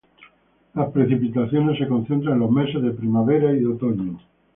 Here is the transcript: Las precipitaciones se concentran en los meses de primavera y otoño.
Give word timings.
Las 0.73 0.89
precipitaciones 0.89 1.77
se 1.77 1.87
concentran 1.87 2.33
en 2.33 2.39
los 2.39 2.49
meses 2.49 2.81
de 2.81 2.89
primavera 2.89 3.53
y 3.55 3.65
otoño. 3.65 4.17